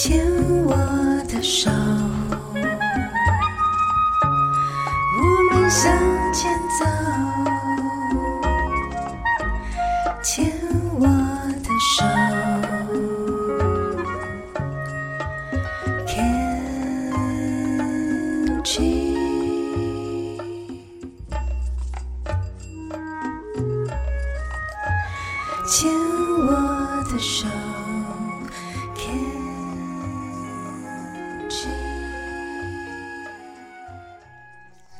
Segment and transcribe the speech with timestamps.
[0.00, 0.24] 牵
[0.64, 0.70] 我
[1.28, 1.68] 的手，
[5.18, 5.92] 我们向
[6.32, 6.86] 前走。
[10.22, 10.52] 牵
[11.00, 11.02] 我
[11.64, 12.04] 的手
[18.62, 18.86] ，Kenji。
[25.66, 25.90] 牵
[26.46, 26.48] 我
[27.10, 27.48] 的手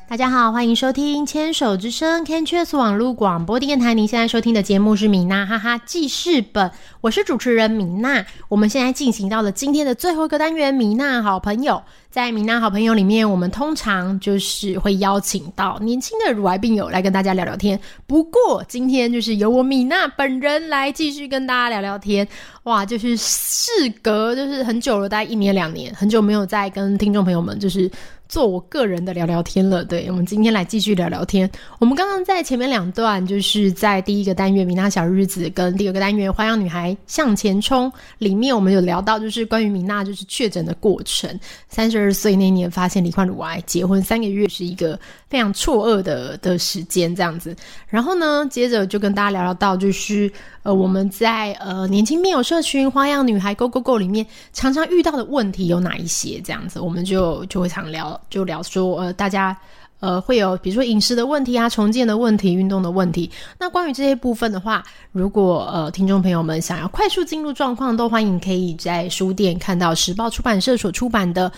[0.09, 3.93] 大家好，欢迎收听牵手之声 Can Cheers 网络广播电台。
[3.93, 8.25] 您现在收听的节目是米娜哈哈记事本，我是主持人米娜。
[8.47, 11.79] 我们现在进行到了今天的最后一个单元——米娜好朋友。
[12.09, 17.79] 在米娜好朋友里面，我们通常就是会邀请到年轻的乳癌病友来跟大家聊聊天。
[18.07, 22.27] 不过今天就是由我米娜本人来继续跟大家聊聊天。
[22.63, 23.69] 哇，就是事
[24.01, 27.87] 隔就是很久了，大概一年两年，很久没有再跟听众朋友们就是。
[28.29, 31.49] 做我个人的聊聊天了，对我们今天来继续聊聊天。
[31.79, 41.27] 我们刚刚在前面两段，就是在第一个单元米娜小日子跟第二个单元花样女孩向前冲里面，我们有聊到就是关于米娜就是确诊的过程。
[41.69, 47.55] 三十二岁那年发现罹患乳癌，结婚三个月是一个非常错愕的的时间，这样子。
[47.87, 56.39] 然后呢，接着就跟大家聊聊到就是呃我们在呃年轻病友社群花样女孩 Go Go Go 里面常常遇到的问题有哪一些？
[56.43, 58.18] 这样子，我们就就会常聊。
[58.29, 59.55] 就聊说，呃，大家
[59.99, 63.29] 呃会有比如说饮食的问题啊、重建的问题、运动的问题。
[63.59, 71.49] 那关于这些部分的话，如果呃听众朋友们想要快速进入状况，都欢迎可以在书店看到时报出版社所出版的《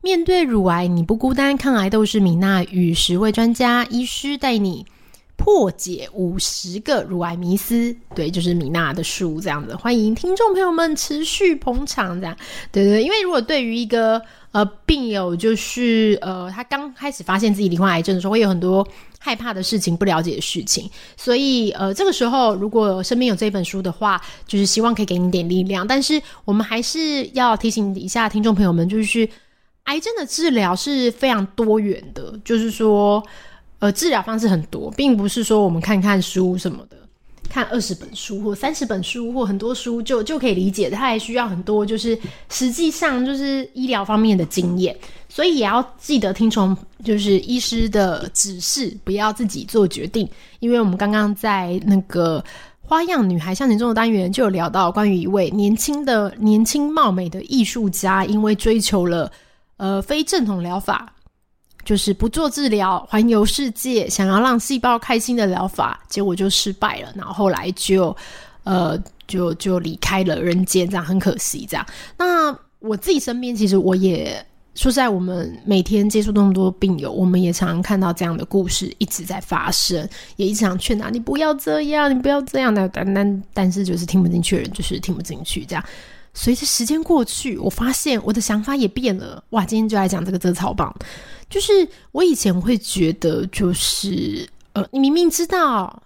[0.00, 4.84] 面对乳癌你不孤单：抗癌斗士米娜与十位专家医师带你》。
[5.36, 9.74] 破解五十个乳癌迷思，对，就是米娜的书这样子。
[9.76, 12.36] 欢迎听众朋友们持续捧场，这样
[12.72, 13.02] 对对。
[13.02, 18.86] 因为如果对于一个呃病友，就是呃他刚开始发现自己罹患癌症的时候，会有很多
[19.18, 25.86] 害怕的事情、不了解的事情，所以呃这个时候如果身边有这本书的话，就是希望可以给你点力量。
[25.86, 29.28] 但是我们还是要提醒一下听众朋友们，就是
[29.84, 33.22] 癌症的治疗是非常多元的，就是说。
[33.84, 36.96] 呃，治疗方式很多，并不是说我们看看书什么的，
[37.50, 42.18] 看二十本书或三十本书或很多书就就可以理解，它还需要很多就是
[42.48, 44.96] 实际上就是医疗方面的经验，
[45.28, 46.74] 所以也要记得听从
[47.04, 50.26] 就是医师的指示，不要自己做决定。
[50.60, 52.42] 因为我们刚刚在那个
[52.80, 59.30] 花样女孩向前冲的单元就有聊到关于一位年轻的年轻貌美的艺术家，因为追求了
[59.76, 61.10] 呃非正统疗法。
[61.84, 67.12] 就是不做治疗，环游世界，想要让细胞开心的疗法，结果就失败了。
[67.14, 68.16] 然后后来就，
[68.64, 71.66] 呃，就就离开了人间，这样很可惜。
[71.68, 71.86] 这样，
[72.16, 74.44] 那我自己身边其实我也
[74.74, 85.84] 说实在，我们每天接触那么多病友，我们也常常看到这样的故事一直在发生，也一直想劝他，你不要这样，你不要这样的，但但但是就是听不进去人就是听不进去，这样。
[86.34, 89.42] 随着时间过去，我发现我的想法也变了。
[89.50, 90.94] 哇，今天就来讲这个，这个超棒。
[91.48, 96.02] 就是我以前会觉得，就是呃，你明明知道，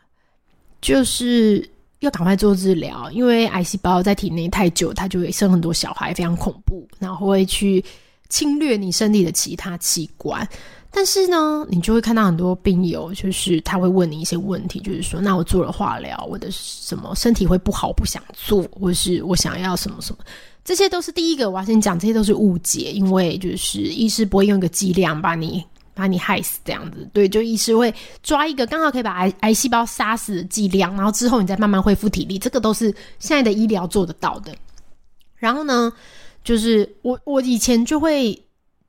[0.82, 1.66] 就是
[2.00, 7.82] 要赶快做治疗，因为癌细胞在体内太久，它就会生很多小孩，非常恐怖，然后会去
[8.28, 10.46] 侵略你身体的其他器官。
[10.98, 20.18] 但是呢，你就会看到很多病友，就是他会问你一些问题，就是说，那我做了化疗，我的什么身体会不好，不想做，或是我想要什么什么，
[20.64, 25.64] 这些都是第一个我要先讲，这些都是误解，因为就是医师不会用一个剂量把你
[25.94, 27.94] 把你害死这样子，对，就医师会
[28.24, 32.86] 抓一个刚好可以把癌癌细胞杀死的剂量，然后之后你再慢慢恢复体力，这个都是
[33.20, 34.52] 现在的医疗做得到的。
[35.36, 35.92] 然后呢，
[36.42, 38.36] 就是我我以前就会。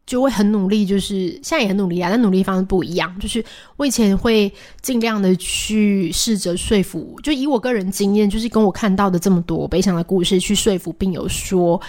[0.10, 3.16] 就会很努力，就是现在也很努力啊，但努力方式不一样。
[3.20, 3.46] 就是
[3.78, 11.80] 我以前会尽量的去试着说服，就以我个人经验，就是跟我看到的这么多悲伤的故事去说服病友说，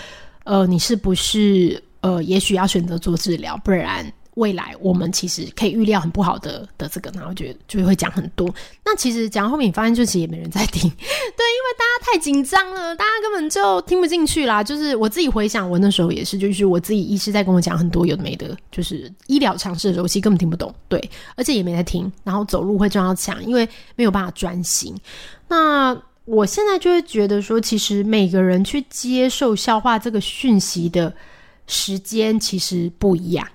[0.45, 4.13] 呃，你是不是呃，也许要选择做治疗，不然。
[4.35, 8.49] 未来我们其实可以预料很不好的的这个，然后就就会讲很多。
[8.85, 14.63] 那其实讲到后面，你发现就其实也没人在听， 对，因为大家太紧张了，大家根本就听不进去啦。
[14.63, 24.95] 就是我自己回想，我那时候也是，就是我自己医师在跟我讲很多有的没的，就是医疗常识的时候，其实根本听不懂，对，而且也没在听，然后走路会撞到墙，因为没有办法专心。
[25.49, 31.13] 那我现在就会觉得说，其实每个人去接受消化这个讯息的
[31.67, 33.47] 时间其实不一样。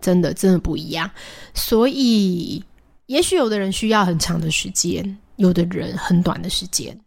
[0.00, 1.10] 真的，真的不一样。
[1.54, 2.62] 所以，
[3.06, 6.98] 也许有的人需要很长的时间，有的人很短的时间。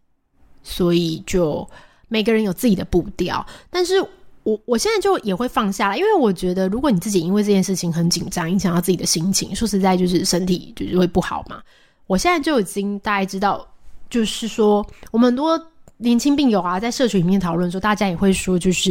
[0.62, 1.68] 所以，就
[2.08, 3.44] 每个人有自己的步调。
[3.70, 4.00] 但是，
[4.42, 11.62] 我我现在就也会放下来，因为我觉得如果你自己因为这件事情很紧张，影响到自己的心情，说实在就是身体就是会不好嘛。
[12.06, 13.66] 我现在就已经大概知道，
[14.08, 15.58] 就是说我们多
[16.00, 18.90] 年轻病友啊，在社群里面讨论说，大家也会说，就是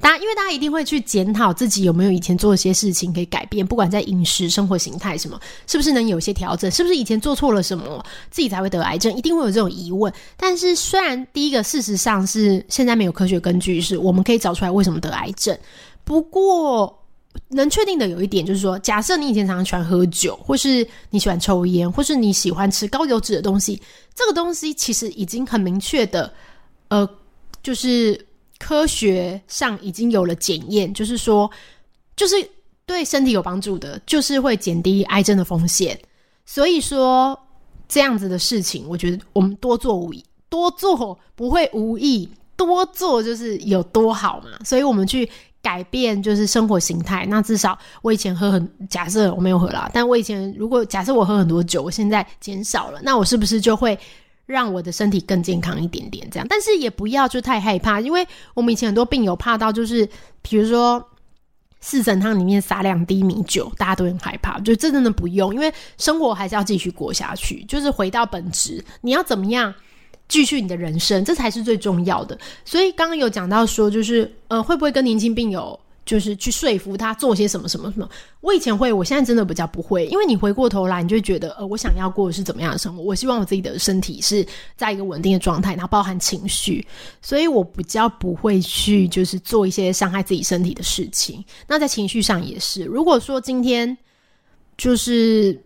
[0.00, 10.12] 大家因为大家一定会去检讨自己有没有以前做一些事情可以改变，不管在饮食、生活形态什么，是不是能有些调整，是不是以前做错了什么，自己才会得癌症，一定会有这种疑问。
[10.36, 15.56] 但是虽然第一个事实上是现在没有科学根据，是我们可以找出来为什么得癌症，
[16.04, 16.94] 不过。
[17.48, 23.80] 能确定的有一点就是说，假设你以前常常喜欢喝酒，或是你喜欢抽烟，或是你喜欢吃高油脂的东西，
[24.14, 26.32] 这个东西其实已经很明确的，
[26.88, 27.08] 呃，
[27.62, 28.26] 就是
[28.58, 31.50] 科学上已经有了检验，就是说，
[32.16, 32.36] 就是
[32.84, 35.98] 对身体有帮助的，就是会减低癌症的风险。
[36.44, 37.38] 所以说，
[37.88, 42.28] 这样子的事情，我觉得我们多做无益，多做不会无益，
[42.58, 44.58] 多做就是有多好嘛。
[44.66, 45.26] 所以我们去。
[45.60, 47.26] 改变就是生活形态。
[47.26, 53.98] 那至少我以前喝很，假设我没有喝啦，但我以前如果假设我喝很多酒，我现在减少了，那我是不是就会
[54.46, 56.26] 让我的身体更健康一点点？
[56.30, 58.24] 这样，但是也不要就太害怕，因为
[58.54, 60.08] 我们以前很多病友怕到就是，
[60.42, 61.04] 比如说
[61.80, 64.60] 四神汤里面撒两滴米酒，大家都很害怕。
[64.60, 69.74] 就这真的不用，因为生活还是要继续过下去，就是回到本质，你要怎么样？
[70.28, 72.38] 继续你的人生，这才是最重要的。
[72.64, 78.08] 所以刚刚有讲到说，就是呃，会不会跟年轻病友就是去说服他做些什么什么什么？
[78.40, 83.02] 我以前会，我现在真的比较不会，因为你回过头来，你就觉得呃，我想要过的是怎么样的生活？
[83.02, 84.46] 我希望我自己的身体是
[84.76, 86.86] 在一个稳定的状态，然后包含情绪，
[87.22, 91.44] 所以我比较不会去就是做一些伤害自己身体的事情。
[91.66, 93.96] 那在情绪上也是，如果说今天
[94.76, 95.58] 就是。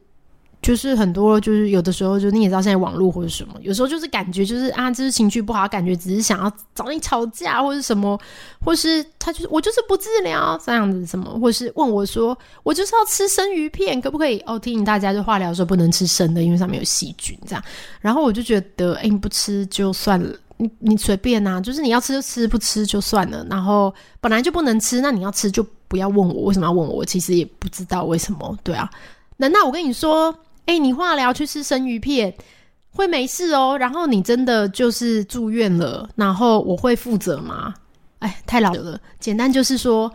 [0.63, 8.17] 就是很多，就是有的时候，就你也知道，现在网络或者什么，有时候就是感觉就是啊，就是情绪不好，感觉只是想要找你吵架或者什么，
[8.65, 14.39] 或是他就是我就是不治疗这样子什么，或是问我说我就是要吃生鱼片，可不可以？
[14.47, 17.65] 哦，提醒大家，就化疗的时候不能吃生的，因为上面有细菌这样。
[18.01, 23.45] 然后我就觉得，哎，你不吃就算了，你你随便呐，就是你要吃就吃，不吃就算了。
[23.51, 28.57] 然后本来就不能吃，那你要吃就不要问我为什么要问我，我其实也不知道为什么。
[28.63, 28.89] 对啊，
[29.39, 30.33] 难道我跟你说？
[30.67, 32.33] 哎，你化疗去吃生鱼片
[32.91, 33.77] 会没事哦。
[33.79, 37.75] 然后你真的就是住院了，然后我会负责吗？
[38.21, 39.01] 哎，太老了。
[39.19, 40.13] 简单就是说，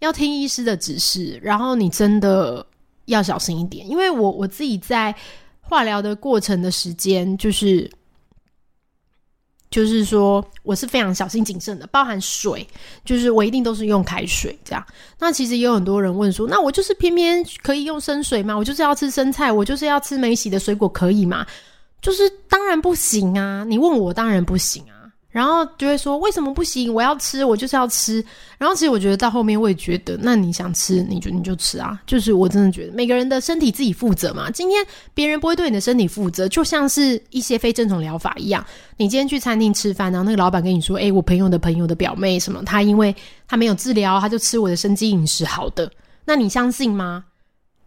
[0.00, 2.64] 要听医师的指示，然后你真的
[3.06, 3.88] 要小心一点。
[3.88, 5.14] 因为我我自己在
[5.60, 7.90] 化疗的过程的时间，就是。
[9.70, 12.66] 就是说，我是非常小心谨慎的，包含水，
[13.04, 14.86] 就是我一定都是用开水这样。
[15.18, 18.56] 那其实也有很多人问说，那我就是偏偏可以用生水吗？
[18.56, 21.46] 我就是要吃生菜，我就是要吃没洗的水果，可以吗？
[22.00, 23.64] 就是当然不行啊！
[23.64, 24.95] 你问我，当然不行啊。
[25.36, 26.90] 然后就会说为什么不行？
[26.94, 28.24] 我要吃，我就是要吃。
[28.56, 32.00] 然后其实我觉得到后面我也觉得，那你想吃，你就你就吃啊。
[32.06, 34.50] 就是我真的觉得每个人的身体自己负责嘛。
[34.50, 38.64] 今天别人不会对你的身体负责，就像是一些非正统疗法一样。
[38.96, 43.14] 你今天去餐厅吃饭，然后那个老板跟你说：“哎，我朋友的朋友的表妹什么，他因为
[43.46, 45.92] 他没有治疗，他就吃我的生机饮食好的。”
[46.24, 47.22] 那你相信吗？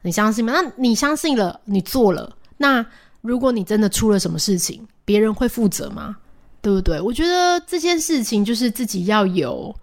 [0.04, 0.54] 你相信吗？
[0.54, 2.31] 那你相信了，你做了。
[2.57, 2.86] 那
[3.22, 6.15] 如果你真的出了什么事情，别人会负责吗？
[6.62, 7.00] 对不对？
[7.00, 9.74] 我觉得这件事情就是自己要有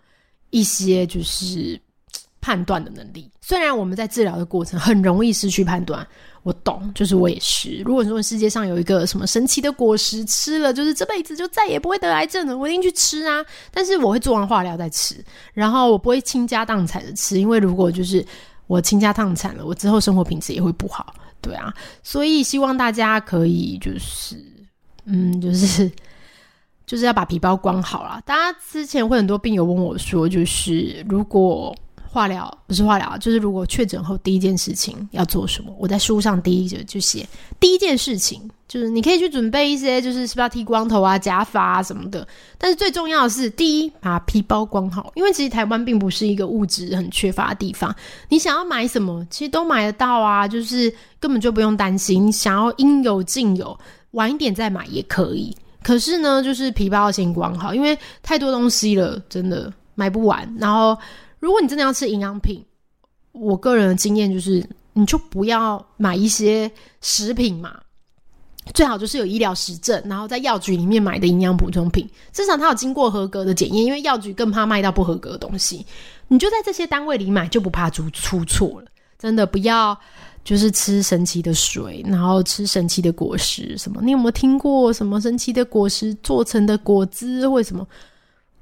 [0.51, 1.81] 一些就是
[2.41, 3.31] 判断的能力。
[3.41, 6.07] 虽然我们在治疗的过程很容易失去判断，
[6.43, 7.83] 我懂，就是我也是。
[7.85, 13.45] 如果说世界上有一个什么神奇的果实，吃了就是这辈子就再也不会得癌症了，我一定去吃啊！
[13.71, 18.25] 但是我会做完化疗再吃，然后我不会倾家荡产的吃，因为如果就是
[18.67, 21.15] 我倾家荡产了，我之后生活品质也会不好。
[21.41, 24.37] 对啊，所以希望大家可以就是
[25.05, 25.91] 嗯，就是。
[26.87, 28.21] 就是要把皮包关好了。
[28.25, 31.75] 大家之前会很多病友问我说，就是如果
[32.09, 35.75] 化疗不是化疗，就是如果确诊后第一件事情要做什么？
[35.79, 37.27] 我在书上第一就就写
[37.61, 42.27] 第一件事情就是你可以去准备一些，就是是不是要剃光头啊、假发啊什么的。
[42.57, 47.95] 但是最重要的是，第一把皮包关好，因为其实台湾并不是一个物质很缺乏的地方，
[48.31, 52.33] 你想要买什么，其实都买得到啊，就是根本就不用担心。
[52.33, 53.79] 想要应有尽有，
[54.13, 55.55] 晚一点再买也可以。
[55.87, 60.53] 可是呢，就是皮包要先关好，因为太多东西了，真的买不完。
[60.59, 60.99] 然后，
[61.39, 62.61] 如果你真的要吃营养品，
[63.31, 66.69] 我个人的经验就是，你就不要买一些
[67.03, 67.79] 食品嘛，
[68.75, 75.87] 最好就是有医疗实证，然后在药局里面买的营养补充品，至少它有经过合格的检验，因为药局更怕卖到不合格的东西。
[76.27, 78.89] 你就在这些单位里买，就不怕出出错了。
[79.21, 79.97] 真的不要。
[80.47, 84.01] 就是吃神奇的水，然后吃神奇的果实，什么？
[84.01, 87.85] 你有没有听过什么神奇的果实做成的果汁或什么？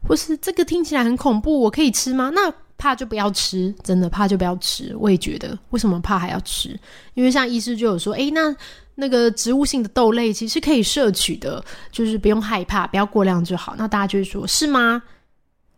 [0.08, 2.30] 或是这个听起来很恐怖，我可以吃吗？
[2.34, 4.96] 那怕就不要吃，真的怕就不要吃。
[4.98, 6.70] 我也觉得，为什么怕还要吃？
[7.12, 8.56] 因为像医师就有说，诶，那
[8.94, 11.62] 那个植物性的豆类其实可以摄取的，
[11.92, 13.74] 就是不用害怕，不要过量就好。
[13.76, 15.02] 那大家就会说，是吗？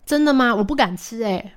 [0.06, 0.54] 真的吗？
[0.54, 1.52] 我不敢吃，诶。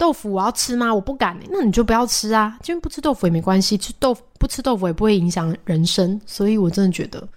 [0.00, 0.92] 豆腐我要吃吗？
[0.94, 1.38] 我不敢。
[1.50, 6.18] 那你就不要吃啊，因为不吃豆腐也没关系，吃豆腐不吃豆腐也不会影响人生。
[6.24, 7.28] 所以我真的觉得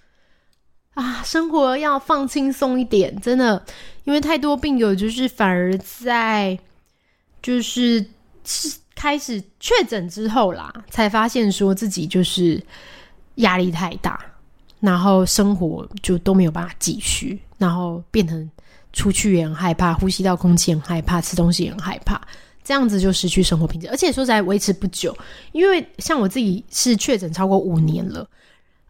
[0.94, 3.62] 啊，生活要放轻松一点，真的，
[4.04, 6.58] 因为太多病友就是反而在
[7.42, 8.02] 就是
[8.44, 12.62] 是开始确诊之后啦，才发现说自己就是
[13.34, 14.18] 压力太大，
[14.80, 18.50] 然后生活就都没有办法继续，然后变成
[18.94, 22.18] 出去也很害怕，呼吸到空气很害怕，吃东西也很害怕。
[22.64, 25.14] 这样子就失去生活品质，而且说实在维持不久，
[25.52, 28.26] 因为像我自己是确诊超过五年了，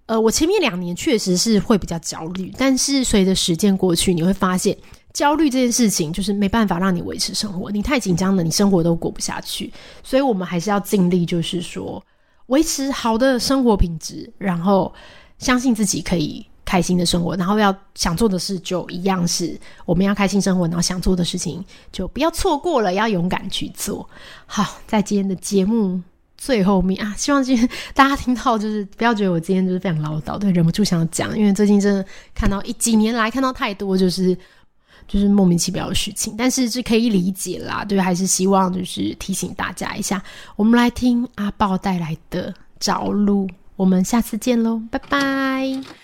[0.06, 4.76] 呃，我前面两年确实是会比较焦虑，但是随着时间过去，你会发现
[5.12, 9.72] 焦虑这件事情就是没办法让你维持生活，你太紧张了，你生活都过不下去，
[10.04, 12.00] 所以我们还是要尽力，就是说
[12.46, 14.94] 维持好的生活品质，然后
[15.38, 16.46] 相信自己可以。
[16.64, 24.08] 开心的生活，然后要想做的事就一样是我们要开心生活，然后想做的事情就不要错过了，要勇敢去做。
[24.46, 26.00] 好，在今天的节目
[26.36, 32.04] 最后面啊，希望今天大家听到就是不要觉得我今天就是非常唠叨，对，忍不住想讲，因为最近真的
[32.34, 34.36] 看到一几年来看到太多就是
[35.06, 40.22] 就是莫名其妙的事情，但是是可以理解啦，对，还是希望就是提醒大家一下，
[40.56, 46.03] 我们来听阿豹带来的着陆，我们下次见喽，拜拜。